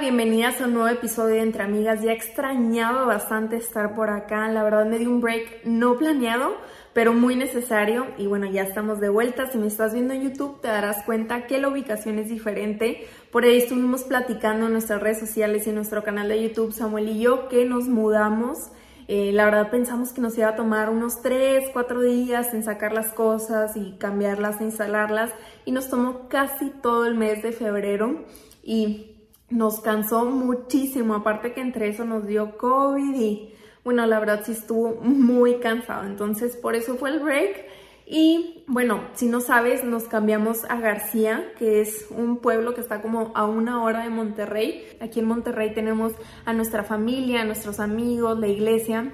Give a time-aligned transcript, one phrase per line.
[0.00, 2.00] Bienvenidas a un nuevo episodio de Entre Amigas.
[2.02, 4.48] Ya extrañaba bastante estar por acá.
[4.48, 6.56] La verdad me di un break no planeado,
[6.94, 8.06] pero muy necesario.
[8.16, 9.50] Y bueno, ya estamos de vuelta.
[9.50, 13.06] Si me estás viendo en YouTube, te darás cuenta que la ubicación es diferente.
[13.30, 17.10] Por ahí estuvimos platicando en nuestras redes sociales y en nuestro canal de YouTube, Samuel
[17.10, 18.70] y yo, que nos mudamos.
[19.08, 22.94] Eh, la verdad pensamos que nos iba a tomar unos 3, 4 días en sacar
[22.94, 25.30] las cosas y cambiarlas e instalarlas.
[25.66, 28.24] Y nos tomó casi todo el mes de febrero.
[28.64, 29.11] Y
[29.52, 34.52] nos cansó muchísimo, aparte que entre eso nos dio COVID y bueno, la verdad sí
[34.52, 37.66] estuvo muy cansado, entonces por eso fue el break.
[38.04, 43.00] Y bueno, si no sabes, nos cambiamos a García, que es un pueblo que está
[43.00, 44.84] como a una hora de Monterrey.
[45.00, 46.12] Aquí en Monterrey tenemos
[46.44, 49.12] a nuestra familia, a nuestros amigos, la iglesia.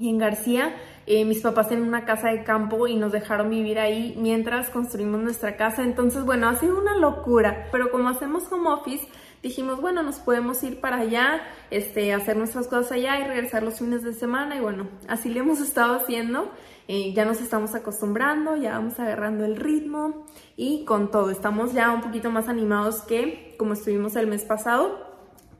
[0.00, 0.74] Y en García,
[1.06, 5.20] eh, mis papás tienen una casa de campo y nos dejaron vivir ahí mientras construimos
[5.20, 5.84] nuestra casa.
[5.84, 7.68] Entonces, bueno, ha sido una locura.
[7.70, 9.06] Pero como hacemos home office,
[9.42, 13.78] dijimos, bueno, nos podemos ir para allá, este, hacer nuestras cosas allá y regresar los
[13.78, 14.56] fines de semana.
[14.56, 16.50] Y bueno, así lo hemos estado haciendo.
[16.88, 21.92] Eh, ya nos estamos acostumbrando, ya vamos agarrando el ritmo y con todo, estamos ya
[21.92, 25.09] un poquito más animados que como estuvimos el mes pasado.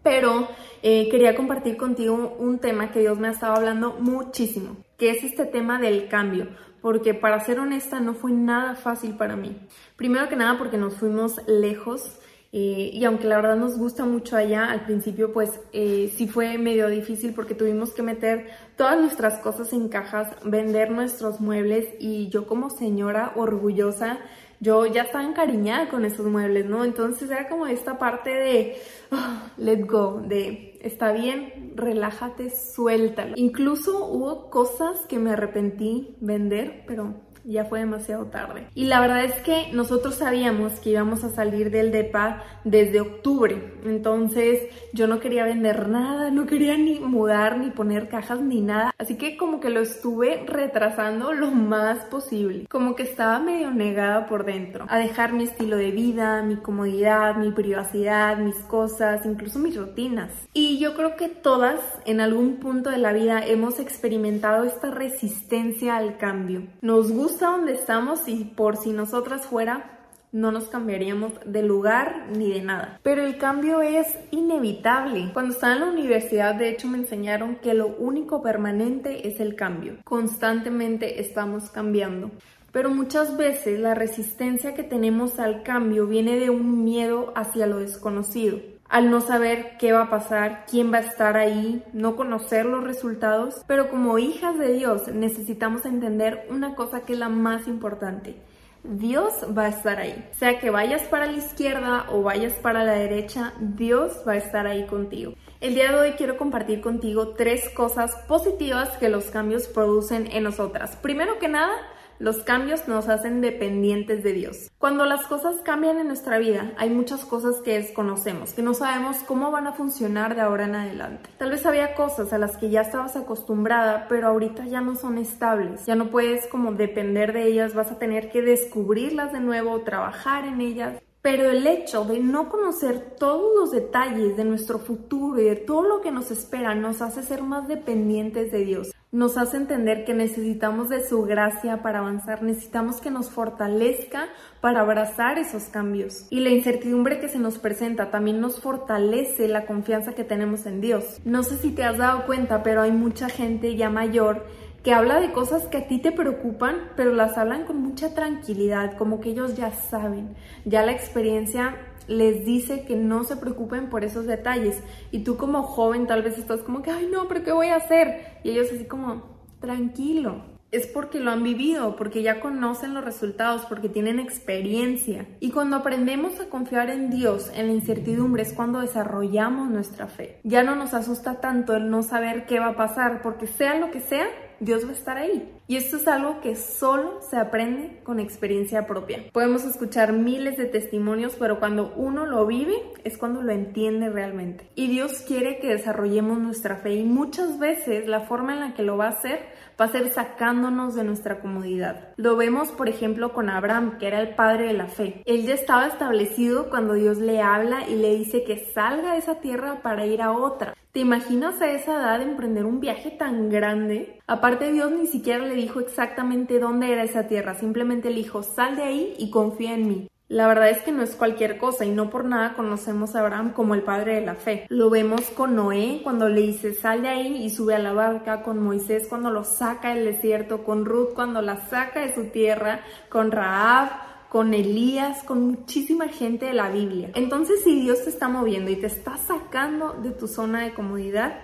[0.02, 0.48] Pero
[0.82, 5.24] eh, quería compartir contigo un tema que Dios me ha estado hablando muchísimo, que es
[5.24, 6.48] este tema del cambio
[6.80, 9.56] porque para ser honesta no fue nada fácil para mí.
[9.96, 12.18] Primero que nada porque nos fuimos lejos,
[12.52, 16.58] eh, y aunque la verdad nos gusta mucho allá, al principio pues eh, sí fue
[16.58, 22.28] medio difícil porque tuvimos que meter todas nuestras cosas en cajas, vender nuestros muebles y
[22.28, 24.18] yo como señora orgullosa,
[24.60, 26.84] yo ya estaba encariñada con esos muebles, ¿no?
[26.84, 28.76] Entonces era como esta parte de
[29.10, 33.34] oh, let go, de está bien, relájate, suéltalo.
[33.36, 37.14] Incluso hubo cosas que me arrepentí vender, pero
[37.44, 38.66] ya fue demasiado tarde.
[38.74, 43.74] Y la verdad es que nosotros sabíamos que íbamos a salir del DEPA desde octubre,
[43.84, 48.94] entonces yo no quería vender nada, no quería ni mudar, ni poner cajas, ni nada,
[48.98, 54.26] así que como que lo estuve retrasando lo más posible, como que estaba medio negada
[54.26, 59.58] por dentro, a dejar mi estilo de vida, mi comodidad, mi privacidad, mis cosas, incluso
[59.58, 60.30] mis rutinas.
[60.52, 65.96] Y yo creo que todas en algún punto de la vida hemos experimentado esta resistencia
[65.96, 66.62] al cambio.
[66.82, 70.00] Nos gusta gusta donde estamos y por si nosotras fuera,
[70.32, 72.98] no nos cambiaríamos de lugar ni de nada.
[73.04, 75.30] Pero el cambio es inevitable.
[75.32, 79.54] Cuando estaba en la universidad, de hecho, me enseñaron que lo único permanente es el
[79.54, 79.98] cambio.
[80.02, 82.32] Constantemente estamos cambiando.
[82.72, 87.78] Pero muchas veces la resistencia que tenemos al cambio viene de un miedo hacia lo
[87.78, 88.58] desconocido
[88.90, 92.82] al no saber qué va a pasar, quién va a estar ahí, no conocer los
[92.82, 98.36] resultados, pero como hijas de Dios necesitamos entender una cosa que es la más importante.
[98.82, 100.28] Dios va a estar ahí.
[100.32, 104.66] Sea que vayas para la izquierda o vayas para la derecha, Dios va a estar
[104.66, 105.34] ahí contigo.
[105.60, 110.42] El día de hoy quiero compartir contigo tres cosas positivas que los cambios producen en
[110.42, 110.96] nosotras.
[110.96, 111.74] Primero que nada,
[112.20, 114.70] los cambios nos hacen dependientes de Dios.
[114.78, 119.16] Cuando las cosas cambian en nuestra vida, hay muchas cosas que desconocemos, que no sabemos
[119.26, 121.30] cómo van a funcionar de ahora en adelante.
[121.38, 125.16] Tal vez había cosas a las que ya estabas acostumbrada, pero ahorita ya no son
[125.16, 125.86] estables.
[125.86, 130.44] Ya no puedes como depender de ellas, vas a tener que descubrirlas de nuevo, trabajar
[130.44, 131.02] en ellas.
[131.22, 135.82] Pero el hecho de no conocer todos los detalles de nuestro futuro y de todo
[135.82, 138.92] lo que nos espera nos hace ser más dependientes de Dios.
[139.12, 144.28] Nos hace entender que necesitamos de su gracia para avanzar, necesitamos que nos fortalezca
[144.60, 146.28] para abrazar esos cambios.
[146.30, 150.80] Y la incertidumbre que se nos presenta también nos fortalece la confianza que tenemos en
[150.80, 151.20] Dios.
[151.24, 154.46] No sé si te has dado cuenta, pero hay mucha gente ya mayor
[154.84, 158.96] que habla de cosas que a ti te preocupan, pero las hablan con mucha tranquilidad,
[158.96, 161.76] como que ellos ya saben, ya la experiencia
[162.10, 164.82] les dice que no se preocupen por esos detalles.
[165.12, 167.76] Y tú como joven tal vez estás como que, ay no, pero ¿qué voy a
[167.76, 168.40] hacer?
[168.42, 169.22] Y ellos así como,
[169.60, 170.44] tranquilo.
[170.72, 175.26] Es porque lo han vivido, porque ya conocen los resultados, porque tienen experiencia.
[175.40, 180.38] Y cuando aprendemos a confiar en Dios, en la incertidumbre, es cuando desarrollamos nuestra fe.
[180.44, 183.90] Ya no nos asusta tanto el no saber qué va a pasar, porque sea lo
[183.90, 184.26] que sea,
[184.60, 185.50] Dios va a estar ahí.
[185.66, 189.24] Y esto es algo que solo se aprende con experiencia propia.
[189.32, 192.74] Podemos escuchar miles de testimonios, pero cuando uno lo vive
[193.04, 194.68] es cuando lo entiende realmente.
[194.74, 198.82] Y Dios quiere que desarrollemos nuestra fe y muchas veces la forma en la que
[198.82, 199.40] lo va a hacer
[199.80, 202.10] va a ser sacándonos de nuestra comodidad.
[202.16, 205.22] Lo vemos, por ejemplo, con Abraham, que era el padre de la fe.
[205.24, 209.36] Él ya estaba establecido cuando Dios le habla y le dice que salga de esa
[209.36, 210.74] tierra para ir a otra.
[210.92, 214.18] ¿Te imaginas a esa edad emprender un viaje tan grande?
[214.26, 218.74] Aparte Dios ni siquiera le dijo exactamente dónde era esa tierra, simplemente le dijo, sal
[218.74, 220.08] de ahí y confía en mí.
[220.26, 223.52] La verdad es que no es cualquier cosa y no por nada conocemos a Abraham
[223.52, 224.66] como el padre de la fe.
[224.68, 228.42] Lo vemos con Noé cuando le dice sal de ahí y sube a la barca,
[228.42, 232.80] con Moisés cuando lo saca del desierto, con Ruth cuando la saca de su tierra,
[233.08, 237.10] con Raab con Elías, con muchísima gente de la Biblia.
[237.14, 241.40] Entonces, si Dios te está moviendo y te está sacando de tu zona de comodidad,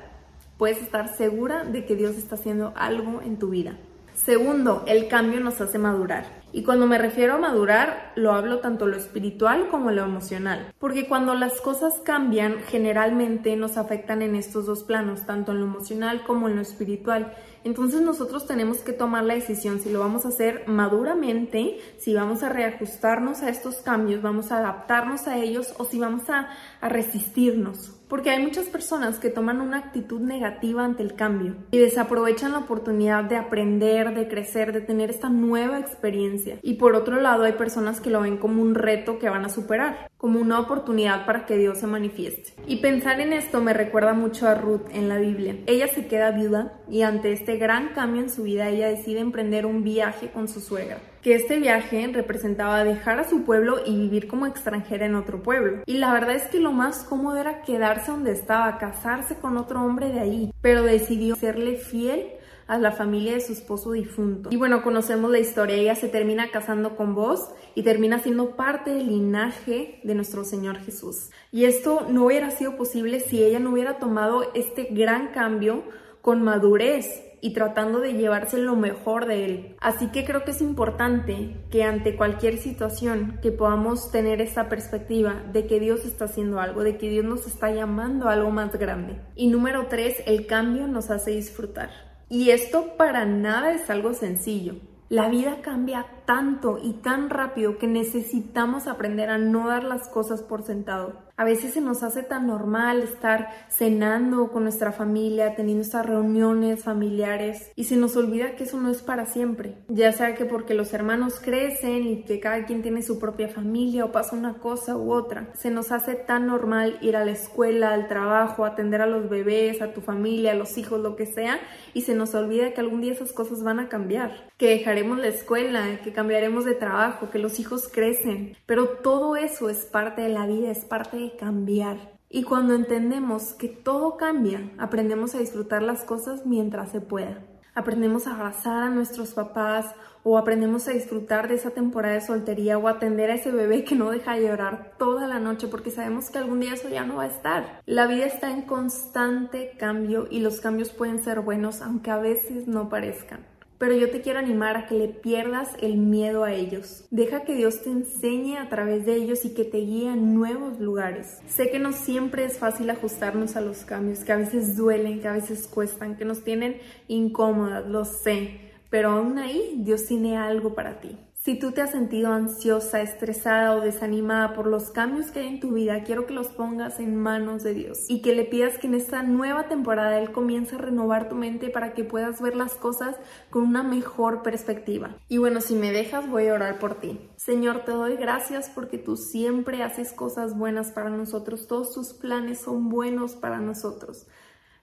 [0.56, 3.77] puedes estar segura de que Dios está haciendo algo en tu vida.
[4.15, 6.25] Segundo, el cambio nos hace madurar.
[6.53, 10.73] Y cuando me refiero a madurar, lo hablo tanto lo espiritual como lo emocional.
[10.79, 15.67] Porque cuando las cosas cambian, generalmente nos afectan en estos dos planos, tanto en lo
[15.67, 17.35] emocional como en lo espiritual.
[17.67, 22.45] Entonces nosotros tenemos que tomar la decisión si lo vamos a hacer maduramente, si vamos
[22.45, 26.49] a reajustarnos a estos cambios, vamos a adaptarnos a ellos o si vamos a,
[26.81, 27.97] a resistirnos.
[28.09, 32.59] Porque hay muchas personas que toman una actitud negativa ante el cambio y desaprovechan la
[32.59, 36.61] oportunidad de aprender, de crecer, de tener esta nueva experiencia.
[36.63, 39.49] Y por otro lado hay personas que lo ven como un reto que van a
[39.49, 42.55] superar, como una oportunidad para que Dios se manifieste.
[42.67, 45.57] Y pensar en esto me recuerda mucho a Ruth en la Biblia.
[45.67, 49.67] Ella se queda viuda y ante este gran cambio en su vida ella decide emprender
[49.67, 54.29] un viaje con su suegra que este viaje representaba dejar a su pueblo y vivir
[54.29, 55.83] como extranjera en otro pueblo.
[55.85, 59.83] Y la verdad es que lo más cómodo era quedarse donde estaba, casarse con otro
[59.83, 62.29] hombre de ahí, pero decidió serle fiel
[62.67, 64.49] a la familia de su esposo difunto.
[64.53, 68.93] Y bueno, conocemos la historia, ella se termina casando con vos y termina siendo parte
[68.93, 71.31] del linaje de nuestro Señor Jesús.
[71.53, 75.85] Y esto no hubiera sido posible si ella no hubiera tomado este gran cambio
[76.23, 79.77] con madurez y tratando de llevarse lo mejor de él.
[79.81, 85.45] Así que creo que es importante que ante cualquier situación que podamos tener esa perspectiva
[85.53, 88.73] de que Dios está haciendo algo, de que Dios nos está llamando a algo más
[88.73, 89.21] grande.
[89.37, 92.06] Y número tres, el cambio nos hace disfrutar.
[92.28, 94.76] Y esto para nada es algo sencillo.
[95.08, 100.43] La vida cambia tanto y tan rápido que necesitamos aprender a no dar las cosas
[100.43, 101.25] por sentado.
[101.38, 106.82] A veces se nos hace tan normal estar cenando con nuestra familia, teniendo estas reuniones
[106.82, 109.76] familiares y se nos olvida que eso no es para siempre.
[109.88, 114.06] Ya sea que porque los hermanos crecen y que cada quien tiene su propia familia
[114.06, 115.50] o pasa una cosa u otra.
[115.55, 119.82] Se nos hace tan normal ir a la escuela, al trabajo, atender a los bebés,
[119.82, 121.61] a tu familia, a los hijos, lo que sea
[121.93, 124.49] y se nos olvida que algún día esas cosas van a cambiar.
[124.56, 128.57] Que dejaremos la escuela, que cambiaremos de trabajo, que los hijos crecen.
[128.67, 132.17] Pero todo eso es parte de la vida, es parte de cambiar.
[132.29, 137.45] Y cuando entendemos que todo cambia, aprendemos a disfrutar las cosas mientras se pueda.
[137.75, 142.79] Aprendemos a abrazar a nuestros papás o aprendemos a disfrutar de esa temporada de soltería
[142.79, 146.31] o atender a ese bebé que no deja de llorar toda la noche porque sabemos
[146.31, 147.83] que algún día eso ya no va a estar.
[147.85, 152.67] La vida está en constante cambio y los cambios pueden ser buenos aunque a veces
[152.67, 153.56] no parezcan.
[153.78, 157.06] Pero yo te quiero animar a que le pierdas el miedo a ellos.
[157.11, 160.81] Deja que Dios te enseñe a través de ellos y que te guíe a nuevos
[160.81, 161.40] lugares.
[161.46, 165.28] Sé que no siempre es fácil ajustarnos a los cambios, que a veces duelen, que
[165.28, 166.78] a veces cuestan, que nos tienen
[167.08, 168.61] incómodas, lo sé.
[168.88, 171.19] Pero aún ahí Dios tiene algo para ti.
[171.46, 175.60] Si tú te has sentido ansiosa, estresada o desanimada por los cambios que hay en
[175.60, 178.88] tu vida, quiero que los pongas en manos de Dios y que le pidas que
[178.88, 182.74] en esta nueva temporada Él comience a renovar tu mente para que puedas ver las
[182.74, 183.15] cosas
[183.48, 185.19] con una mejor perspectiva.
[185.29, 187.20] Y bueno, si me dejas, voy a orar por ti.
[187.36, 191.69] Señor, te doy gracias porque tú siempre haces cosas buenas para nosotros.
[191.69, 194.26] Todos tus planes son buenos para nosotros.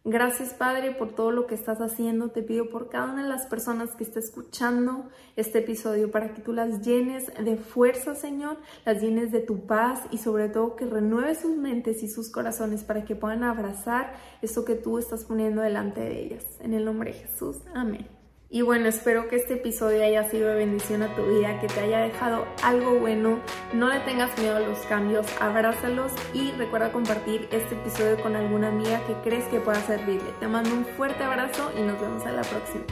[0.05, 2.29] Gracias Padre por todo lo que estás haciendo.
[2.29, 6.41] Te pido por cada una de las personas que está escuchando este episodio para que
[6.41, 10.85] tú las llenes de fuerza, Señor, las llenes de tu paz y sobre todo que
[10.85, 15.61] renueves sus mentes y sus corazones para que puedan abrazar eso que tú estás poniendo
[15.61, 16.45] delante de ellas.
[16.59, 17.61] En el nombre de Jesús.
[17.73, 18.22] Amén.
[18.53, 21.79] Y bueno, espero que este episodio haya sido de bendición a tu vida, que te
[21.79, 23.39] haya dejado algo bueno.
[23.73, 28.67] No le tengas miedo a los cambios, abrázalos y recuerda compartir este episodio con alguna
[28.67, 30.29] amiga que crees que pueda servirle.
[30.39, 32.85] Te mando un fuerte abrazo y nos vemos en la próxima.